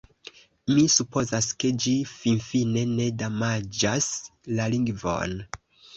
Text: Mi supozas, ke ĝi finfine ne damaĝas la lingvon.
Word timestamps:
Mi 0.71 0.85
supozas, 0.93 1.49
ke 1.63 1.69
ĝi 1.83 1.93
finfine 2.13 2.85
ne 2.95 3.07
damaĝas 3.23 4.09
la 4.57 4.69
lingvon. 4.77 5.37